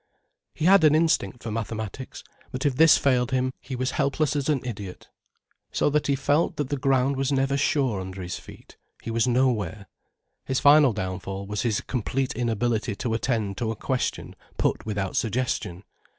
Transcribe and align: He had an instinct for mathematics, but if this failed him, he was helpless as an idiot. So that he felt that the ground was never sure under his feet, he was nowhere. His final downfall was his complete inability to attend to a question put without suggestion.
He 0.55 0.65
had 0.65 0.83
an 0.83 0.95
instinct 0.95 1.43
for 1.43 1.51
mathematics, 1.51 2.23
but 2.51 2.65
if 2.65 2.75
this 2.75 2.97
failed 2.97 3.29
him, 3.29 3.53
he 3.61 3.75
was 3.75 3.91
helpless 3.91 4.35
as 4.35 4.49
an 4.49 4.61
idiot. 4.65 5.09
So 5.71 5.91
that 5.91 6.07
he 6.07 6.15
felt 6.15 6.55
that 6.55 6.69
the 6.69 6.77
ground 6.77 7.17
was 7.17 7.31
never 7.31 7.55
sure 7.55 8.01
under 8.01 8.23
his 8.23 8.39
feet, 8.39 8.77
he 9.03 9.11
was 9.11 9.27
nowhere. 9.27 9.85
His 10.43 10.59
final 10.59 10.93
downfall 10.93 11.45
was 11.45 11.61
his 11.61 11.81
complete 11.81 12.33
inability 12.33 12.95
to 12.95 13.13
attend 13.13 13.59
to 13.59 13.69
a 13.69 13.75
question 13.75 14.35
put 14.57 14.87
without 14.87 15.15
suggestion. 15.17 15.83